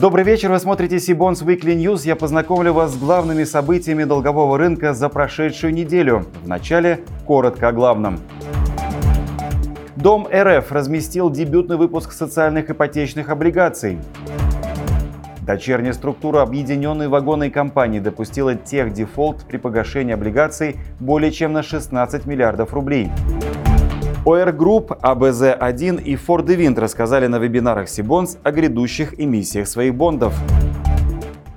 [0.00, 2.06] Добрый вечер, вы смотрите Сибонс Weekly News.
[2.06, 6.24] Я познакомлю вас с главными событиями долгового рынка за прошедшую неделю.
[6.42, 8.18] Вначале коротко о главном.
[9.96, 13.98] Дом РФ разместил дебютный выпуск социальных ипотечных облигаций.
[15.42, 22.24] Дочерняя структура объединенной вагонной компании допустила тех дефолт при погашении облигаций более чем на 16
[22.24, 23.10] миллиардов рублей.
[24.30, 30.32] OR Group, ABZ1 и Ford Wind рассказали на вебинарах Сибонс о грядущих эмиссиях своих бондов.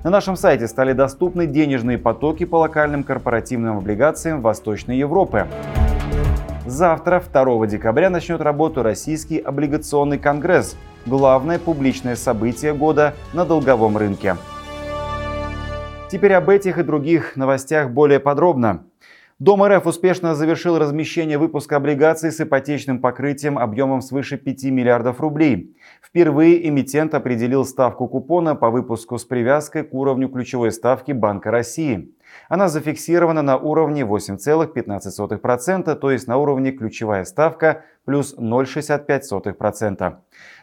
[0.02, 5.46] На нашем сайте стали доступны денежные потоки по локальным корпоративным облигациям Восточной Европы.
[6.66, 14.36] Завтра, 2 декабря, начнет работу Российский облигационный конгресс, главное публичное событие года на долговом рынке.
[16.10, 18.82] Теперь об этих и других новостях более подробно.
[19.40, 25.76] Дом РФ успешно завершил размещение выпуска облигаций с ипотечным покрытием объемом свыше 5 миллиардов рублей.
[26.00, 32.14] Впервые эмитент определил ставку купона по выпуску с привязкой к уровню ключевой ставки Банка России.
[32.48, 40.14] Она зафиксирована на уровне 8,15%, то есть на уровне ключевая ставка плюс 0,65%.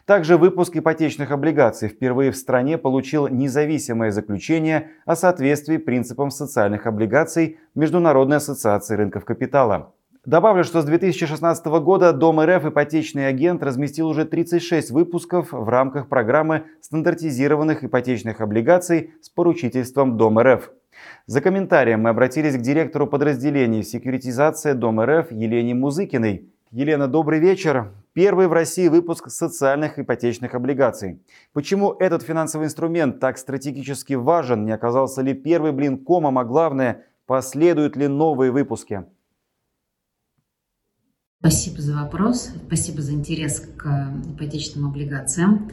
[0.05, 7.59] Также выпуск ипотечных облигаций впервые в стране получил независимое заключение о соответствии принципам социальных облигаций
[7.75, 9.93] Международной ассоциации рынков капитала.
[10.25, 16.09] Добавлю, что с 2016 года Дом РФ ипотечный агент разместил уже 36 выпусков в рамках
[16.09, 20.71] программы стандартизированных ипотечных облигаций с поручительством Дом РФ.
[21.25, 26.50] За комментарием мы обратились к директору подразделения секьюритизация Дом РФ Елене Музыкиной.
[26.73, 27.91] Елена, добрый вечер.
[28.13, 31.21] Первый в России выпуск социальных ипотечных облигаций.
[31.51, 34.63] Почему этот финансовый инструмент так стратегически важен?
[34.63, 39.03] Не оказался ли первый блин комом, а главное, последуют ли новые выпуски?
[41.41, 45.71] Спасибо за вопрос, спасибо за интерес к ипотечным облигациям.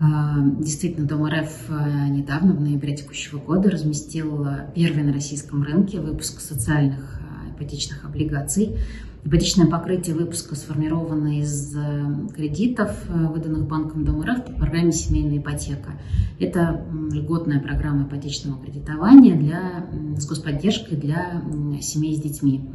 [0.00, 6.00] А, действительно, Дом РФ э, недавно, в ноябре текущего года, разместил первый на российском рынке
[6.00, 8.78] выпуск социальных э, ипотечных облигаций.
[9.22, 15.92] Ипотечное покрытие выпуска сформировано из э, кредитов, выданных Банком Дом РФ по программе «Семейная ипотека».
[16.38, 19.86] Это льготная программа ипотечного кредитования для,
[20.18, 21.42] с господдержкой для
[21.82, 22.70] семей с детьми.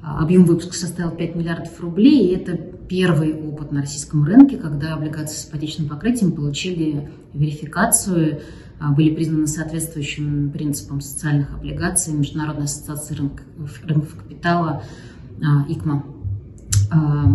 [0.00, 2.56] Объем выпуска составил 5 миллиардов рублей, и это
[2.88, 8.42] первый опыт на российском рынке, когда облигации с ипотечным покрытием получили верификацию,
[8.78, 13.46] а, были признаны соответствующим принципам социальных облигаций Международной ассоциации рынков,
[13.84, 15.13] рынков капитала а,
[15.68, 16.04] ИКМА.
[16.90, 17.26] А,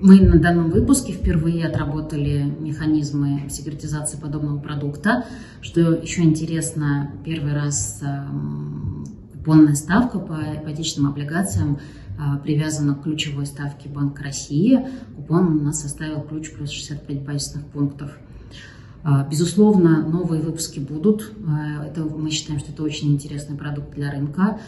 [0.00, 5.24] мы на данном выпуске впервые отработали механизмы секретизации подобного продукта.
[5.60, 8.02] Что еще интересно, первый раз
[9.48, 11.78] Купонная ставка по ипотечным облигациям
[12.18, 14.86] а, привязана к ключевой ставке Банка России.
[15.16, 18.10] Купон у нас составил ключ плюс 65 базисных пунктов.
[19.04, 21.32] А, безусловно, новые выпуски будут.
[21.46, 24.60] А, это, мы считаем, что это очень интересный продукт для рынка.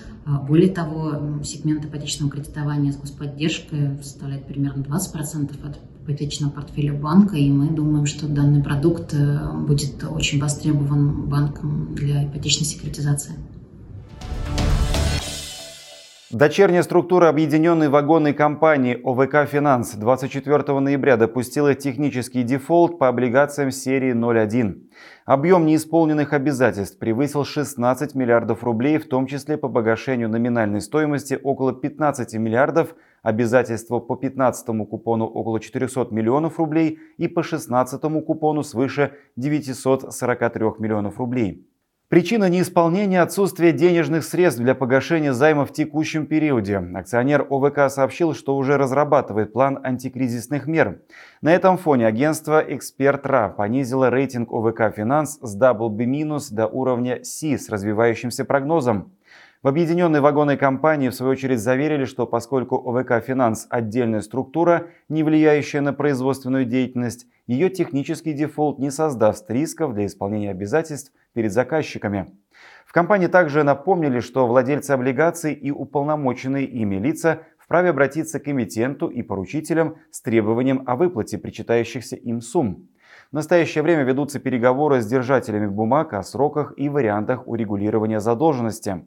[0.46, 7.50] Более того, сегмент ипотечного кредитования с господдержкой составляет примерно 20% от ипотечного портфеля банка, и
[7.50, 13.34] мы думаем, что данный продукт э, будет очень востребован банком для ипотечной секретизации.
[16.32, 24.12] Дочерняя структура объединенной вагонной компании ОВК «Финанс» 24 ноября допустила технический дефолт по облигациям серии
[24.12, 24.90] 01.
[25.24, 31.72] Объем неисполненных обязательств превысил 16 миллиардов рублей, в том числе по погашению номинальной стоимости около
[31.72, 39.14] 15 миллиардов, обязательства по 15 купону около 400 миллионов рублей и по 16 купону свыше
[39.34, 41.66] 943 миллионов рублей.
[42.10, 46.78] Причина неисполнения– отсутствие денежных средств для погашения займа в текущем периоде.
[46.92, 51.02] Акционер ОВК сообщил, что уже разрабатывает план антикризисных мер.
[51.40, 57.68] На этом фоне агентство «Эксперт.РА» понизило рейтинг ОВК «Финанс» с WB- до уровня C с
[57.68, 59.12] развивающимся прогнозом.
[59.62, 65.22] В объединенной вагонной компании в свою очередь заверили, что поскольку ОВК «Финанс»– отдельная структура, не
[65.22, 72.26] влияющая на производственную деятельность, ее технический дефолт не создаст рисков для исполнения обязательств перед заказчиками.
[72.84, 79.06] В компании также напомнили, что владельцы облигаций и уполномоченные ими лица вправе обратиться к эмитенту
[79.06, 82.88] и поручителям с требованием о выплате причитающихся им сумм.
[83.30, 89.04] В настоящее время ведутся переговоры с держателями бумаг о сроках и вариантах урегулирования задолженности.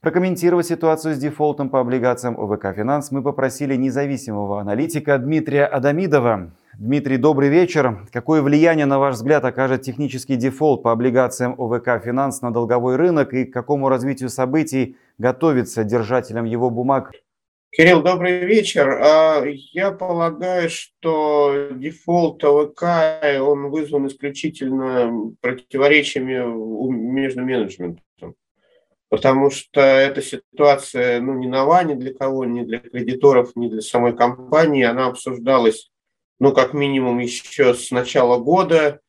[0.00, 6.50] Прокомментировать ситуацию с дефолтом по облигациям ОВК «Финанс» мы попросили независимого аналитика Дмитрия Адамидова.
[6.78, 8.06] Дмитрий, добрый вечер.
[8.12, 13.34] Какое влияние, на ваш взгляд, окажет технический дефолт по облигациям ОВК «Финанс» на долговой рынок
[13.34, 17.10] и к какому развитию событий готовится держателям его бумаг?
[17.72, 18.90] Кирилл, добрый вечер.
[18.90, 22.84] А, я полагаю, что дефолт АВК
[23.40, 26.34] он вызван исключительно противоречиями
[27.16, 28.36] между менеджментом.
[29.08, 33.80] Потому что эта ситуация ну, не нова ни для кого, ни для кредиторов, ни для
[33.80, 34.84] самой компании.
[34.84, 35.90] Она обсуждалась,
[36.40, 39.00] ну, как минимум, еще с начала года.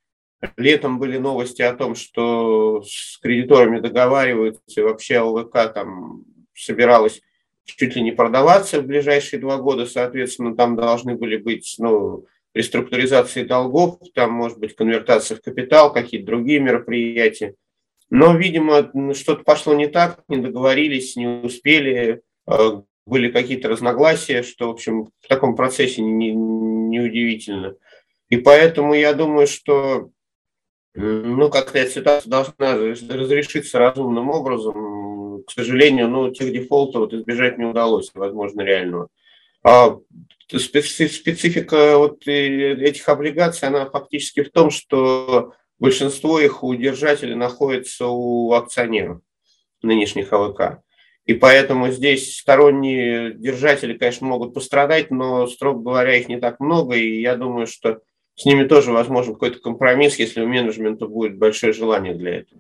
[0.55, 6.23] Летом были новости о том, что с кредиторами договариваются, и вообще ЛВК там
[6.55, 7.21] собиралась
[7.65, 13.43] чуть ли не продаваться в ближайшие два года, соответственно, там должны были быть ну, реструктуризации
[13.43, 17.55] долгов, там может быть конвертация в капитал, какие-то другие мероприятия.
[18.09, 24.67] Но, видимо, что-то пошло не так, не договорились, не успели, э, были какие-то разногласия, что,
[24.67, 27.75] в общем, в таком процессе неудивительно.
[28.29, 30.11] Не, И поэтому я думаю, что
[30.95, 37.57] ну, как-то эта ситуация должна разрешиться разумным образом, к сожалению, ну, тех дефолтов вот избежать
[37.57, 39.07] не удалось, возможно, реального.
[39.63, 39.97] А
[40.47, 48.51] специфика вот этих облигаций, она фактически в том, что большинство их у держателей находится у
[48.53, 49.21] акционеров
[49.81, 50.81] нынешних АВК.
[51.29, 56.95] И поэтому здесь сторонние держатели, конечно, могут пострадать, но, строго говоря, их не так много,
[56.95, 57.99] и я думаю, что
[58.33, 62.59] с ними тоже возможен какой-то компромисс, если у менеджмента будет большое желание для этого.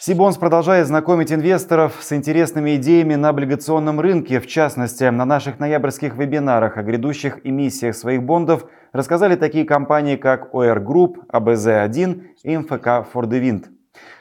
[0.00, 4.40] Cbonds продолжает знакомить инвесторов с интересными идеями на облигационном рынке.
[4.40, 10.54] В частности, на наших ноябрьских вебинарах о грядущих эмиссиях своих бондов рассказали такие компании, как
[10.54, 13.66] OR Group, АБЗ-1 и МФК Фордевинд.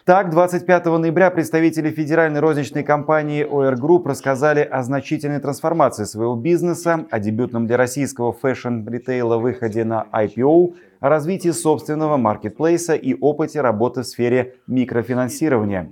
[0.07, 7.06] Так, 25 ноября представители федеральной розничной компании OR Group рассказали о значительной трансформации своего бизнеса,
[7.12, 14.03] о дебютном для российского fashion-ритейла выходе на IPO, о развитии собственного маркетплейса и опыте работы
[14.03, 15.91] в сфере микрофинансирования.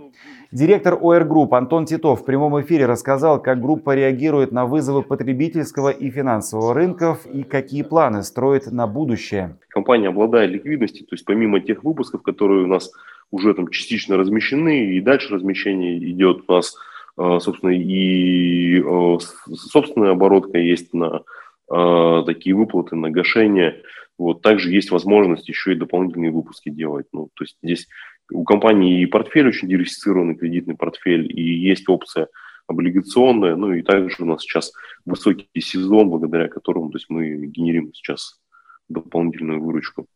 [0.50, 5.90] Директор OR Group Антон Титов в прямом эфире рассказал, как группа реагирует на вызовы потребительского
[5.90, 9.58] и финансового рынков и какие планы строит на будущее.
[9.68, 12.92] Компания обладает ликвидностью, то есть помимо тех выпусков, которые у нас
[13.36, 16.76] уже там частично размещены, и дальше размещение идет у нас,
[17.18, 19.18] э, собственно, и э,
[19.54, 21.24] собственная оборотка есть на
[21.70, 23.84] э, такие выплаты, на гашение.
[24.18, 27.08] Вот, также есть возможность еще и дополнительные выпуски делать.
[27.12, 27.88] Ну, то есть здесь
[28.32, 32.30] у компании и портфель очень диверсифицированный, кредитный портфель, и есть опция
[32.68, 34.72] облигационная, ну и также у нас сейчас
[35.06, 38.40] высокий сезон, благодаря которому то есть мы генерим сейчас
[38.88, 40.08] дополнительную выручку.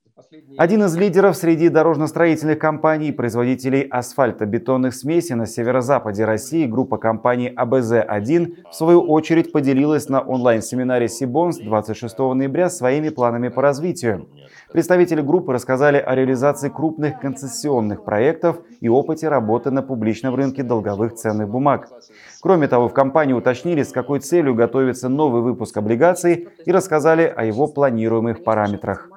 [0.58, 8.70] Один из лидеров среди дорожно-строительных компаний, производителей асфальтобетонных смесей на северо-западе России, группа компаний АБЗ-1,
[8.70, 14.28] в свою очередь поделилась на онлайн-семинаре Сибонс 26 ноября своими планами по развитию.
[14.72, 21.14] Представители группы рассказали о реализации крупных концессионных проектов и опыте работы на публичном рынке долговых
[21.14, 21.90] ценных бумаг.
[22.42, 27.46] Кроме того, в компании уточнили, с какой целью готовится новый выпуск облигаций и рассказали о
[27.46, 29.10] его планируемых параметрах.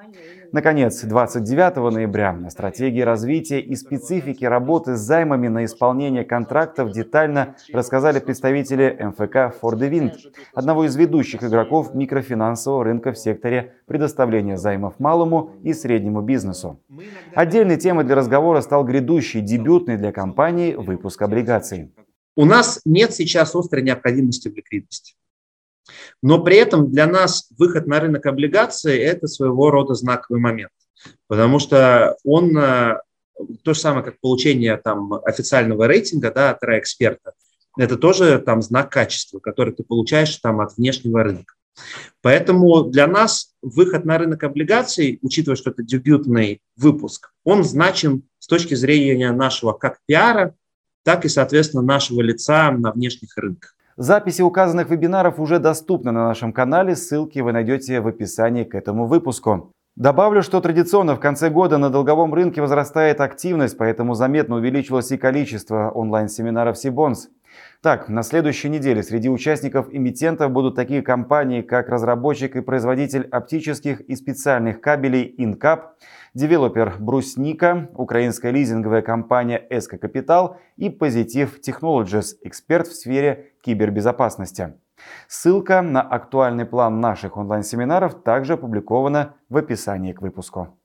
[0.53, 7.57] Наконец, 29 ноября о стратегии развития и специфике работы с займами на исполнение контрактов детально
[7.73, 10.13] рассказали представители МФК Wind,
[10.53, 16.79] одного из ведущих игроков микрофинансового рынка в секторе предоставления займов малому и среднему бизнесу.
[17.35, 21.95] Отдельной темой для разговора стал грядущий дебютный для компании выпуск облигаций.
[22.37, 25.15] У нас нет сейчас острой необходимости в ликвидности.
[26.23, 30.73] Но при этом для нас выход на рынок облигаций– это своего рода знаковый момент,
[31.27, 32.99] потому что он э,
[33.65, 37.33] то же самое, как получение там, официального рейтинга да, от эксперта,
[37.77, 41.55] это тоже там, знак качества, который ты получаешь там, от внешнего рынка.
[42.21, 48.47] Поэтому для нас выход на рынок облигаций, учитывая, что это дебютный выпуск, он значим с
[48.47, 50.55] точки зрения нашего как пиара,
[51.03, 53.75] так и, соответственно, нашего лица на внешних рынках.
[53.97, 59.05] Записи указанных вебинаров уже доступны на нашем канале, ссылки вы найдете в описании к этому
[59.05, 59.71] выпуску.
[59.97, 65.19] Добавлю, что традиционно в конце года на долговом рынке возрастает активность, поэтому заметно увеличилось и
[65.19, 67.29] количество онлайн-семинаров Сибонс.
[67.81, 74.01] Так, на следующей неделе среди участников эмитентов будут такие компании, как разработчик и производитель оптических
[74.03, 75.91] и специальных кабелей Incap,
[76.33, 84.75] девелопер Брусника, украинская лизинговая компания Эско Капитал и Positive Technologies, эксперт в сфере кибербезопасности.
[85.27, 90.79] Ссылка на актуальный план наших онлайн-семинаров также опубликована в описании к выпуску.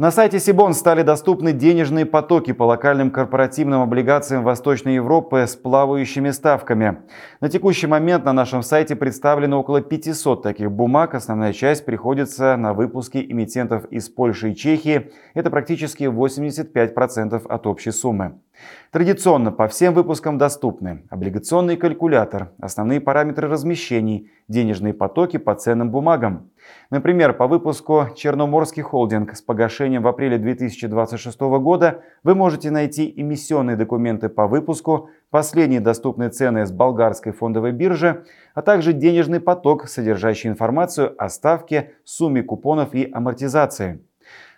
[0.00, 6.30] На сайте Сибон стали доступны денежные потоки по локальным корпоративным облигациям Восточной Европы с плавающими
[6.30, 7.02] ставками.
[7.42, 11.14] На текущий момент на нашем сайте представлено около 500 таких бумаг.
[11.14, 15.10] Основная часть приходится на выпуски эмитентов из Польши и Чехии.
[15.34, 18.40] Это практически 85% от общей суммы.
[18.90, 26.50] Традиционно по всем выпускам доступны облигационный калькулятор, основные параметры размещений, денежные потоки по ценным бумагам.
[26.90, 33.76] Например, по выпуску «Черноморский холдинг» с погашением в апреле 2026 года вы можете найти эмиссионные
[33.76, 38.24] документы по выпуску, последние доступные цены с болгарской фондовой биржи,
[38.54, 44.00] а также денежный поток, содержащий информацию о ставке, сумме купонов и амортизации.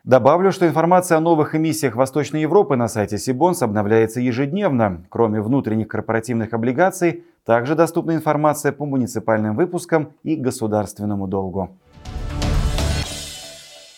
[0.05, 5.05] Добавлю, что информация о новых эмиссиях Восточной Европы на сайте Сибонс обновляется ежедневно.
[5.09, 11.79] Кроме внутренних корпоративных облигаций, также доступна информация по муниципальным выпускам и государственному долгу.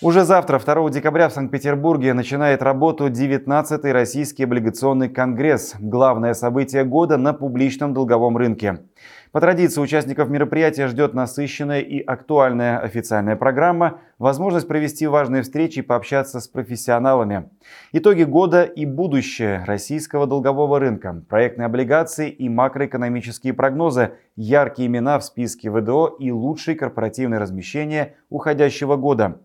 [0.03, 7.17] Уже завтра, 2 декабря, в Санкт-Петербурге начинает работу 19-й Российский облигационный конгресс, главное событие года
[7.17, 8.81] на публичном долговом рынке.
[9.31, 15.83] По традиции участников мероприятия ждет насыщенная и актуальная официальная программа, возможность провести важные встречи и
[15.83, 17.49] пообщаться с профессионалами.
[17.93, 25.25] Итоги года и будущее российского долгового рынка, проектные облигации и макроэкономические прогнозы, яркие имена в
[25.25, 29.41] списке ВДО и лучшие корпоративные размещения уходящего года.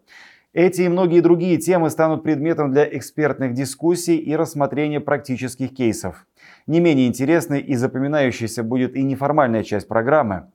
[0.54, 6.26] Эти и многие другие темы станут предметом для экспертных дискуссий и рассмотрения практических кейсов.
[6.66, 10.48] Не менее интересной и запоминающейся будет и неформальная часть программы.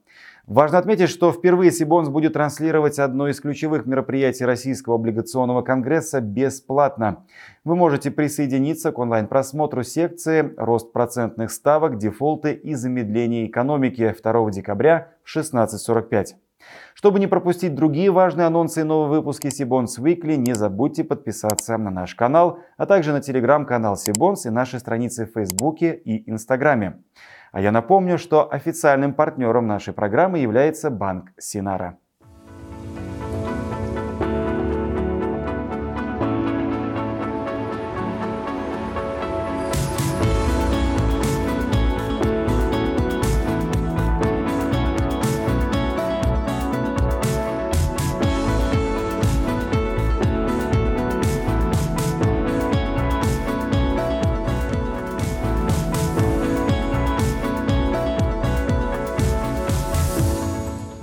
[0.47, 7.25] Важно отметить, что впервые Сибонс будет транслировать одно из ключевых мероприятий Российского облигационного конгресса бесплатно.
[7.63, 15.13] Вы можете присоединиться к онлайн-просмотру секции «Рост процентных ставок, дефолты и замедление экономики» 2 декабря
[15.23, 16.35] в 16.45.
[16.93, 21.91] Чтобы не пропустить другие важные анонсы и новые выпуски Сибонс Weekly, не забудьте подписаться на
[21.91, 27.03] наш канал, а также на телеграм-канал Сибонс и наши страницы в Фейсбуке и Инстаграме.
[27.51, 31.97] А я напомню, что официальным партнером нашей программы является Банк Синара.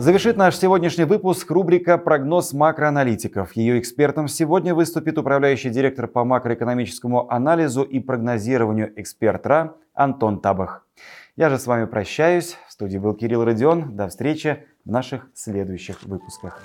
[0.02, 3.52] Завершит наш сегодняшний выпуск рубрика «Прогноз макроаналитиков».
[3.52, 9.46] Ее экспертом сегодня выступит управляющий директор по макроэкономическому анализу и прогнозированию эксперт
[9.94, 10.84] Антон Табах.
[11.36, 12.56] Я же с вами прощаюсь.
[12.66, 13.94] В студии был Кирилл Родион.
[13.94, 16.60] До встречи в наших следующих выпусках.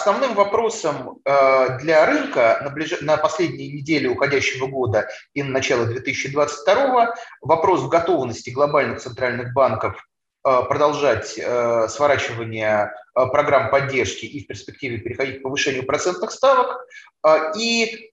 [0.00, 7.82] Основным вопросом э, для рынка на, последние недели уходящего года и на начало 2022 вопрос
[7.82, 10.02] в готовности глобальных центральных банков
[10.42, 16.78] э, продолжать э, сворачивание программ поддержки и в перспективе переходить к повышению процентных ставок,
[17.58, 18.08] и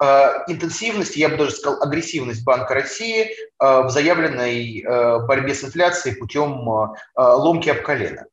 [0.50, 4.84] интенсивность, я бы даже сказал, агрессивность Банка России в заявленной
[5.28, 6.68] борьбе с инфляцией путем
[7.16, 8.26] ломки об колено.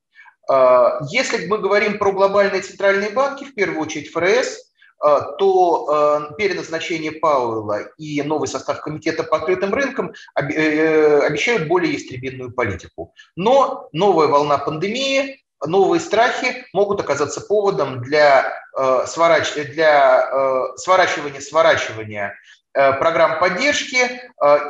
[0.49, 4.71] А, если мы говорим про глобальные центральные банки, в первую очередь ФРС,
[5.01, 11.97] а, то а, переназначение Пауэлла и новый состав комитета по открытым рынкам э, обещают более
[11.97, 13.15] истребинную политику.
[13.37, 18.53] Но новая волна пандемии, новые страхи могут оказаться поводом для,
[19.07, 19.55] сворач...
[19.55, 22.35] для сворачивания сворачивания
[22.73, 24.21] программ поддержки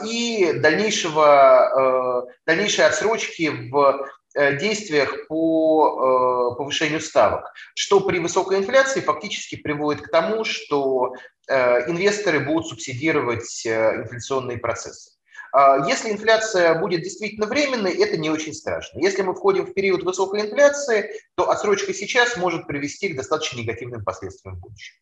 [0.05, 9.01] и дальнейшего, дальнейшей отсрочки в Э, действиях по э, повышению ставок, что при высокой инфляции
[9.01, 11.15] фактически приводит к тому, что
[11.49, 15.13] э, инвесторы будут субсидировать инфляционные процессы.
[15.53, 18.99] А если инфляция будет действительно временной, это не очень страшно.
[18.99, 24.05] Если мы входим в период высокой инфляции, то отсрочка сейчас может привести к достаточно негативным
[24.05, 24.95] последствиям в будущем.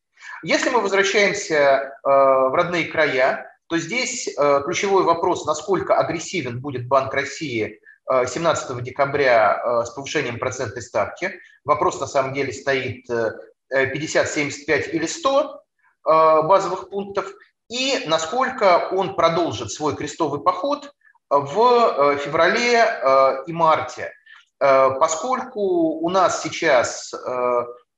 [0.43, 4.29] Если мы возвращаемся в родные края, то здесь
[4.65, 7.81] ключевой вопрос, насколько агрессивен будет Банк России
[8.11, 11.41] 17 э, декабря э, с повышением процентной ставки.
[11.65, 15.63] Вопрос на самом деле стоит 50, э, 75 или 100
[16.05, 17.33] базовых пунктов.
[17.69, 20.93] И насколько он продолжит свой крестовый поход
[21.31, 24.13] в феврале и марте.
[24.59, 27.15] Поскольку у нас сейчас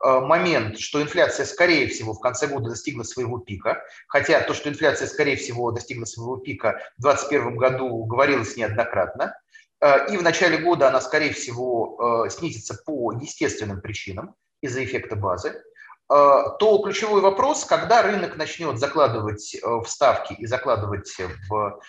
[0.01, 5.09] момент, что инфляция, скорее всего, в конце года достигла своего пика, хотя то, что инфляция,
[5.09, 9.35] скорее всего, достигла своего пика в 2021 году, говорилось неоднократно,
[10.09, 15.51] и в начале года она, скорее всего, э, снизится по естественным причинам из-за эффекта базы,
[15.51, 15.55] э,
[16.09, 21.15] то ключевой вопрос, когда рынок начнет закладывать в ставки и закладывать
[21.49, 21.81] в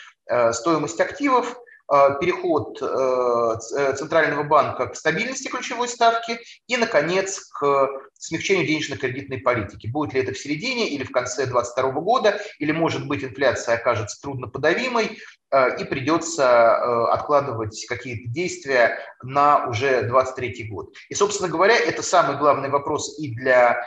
[0.52, 2.86] стоимость активов, Э, переход э,
[3.77, 9.86] э, Центрального банка к стабильности ключевой ставки и, наконец, к смягчению денежно-кредитной политики.
[9.88, 14.20] Будет ли это в середине или в конце 2022 года, или, может быть, инфляция окажется
[14.22, 15.20] трудноподавимой,
[15.80, 20.94] и придется откладывать какие-то действия на уже 2023 год.
[21.08, 23.82] И, собственно говоря, это самый главный вопрос и для,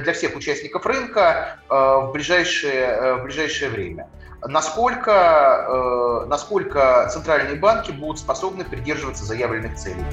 [0.00, 4.08] для всех участников рынка в ближайшее, в ближайшее время
[4.46, 10.04] насколько, э, насколько центральные банки будут способны придерживаться заявленных целей.